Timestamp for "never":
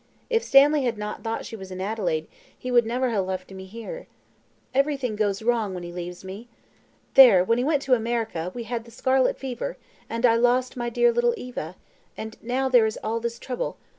2.87-3.11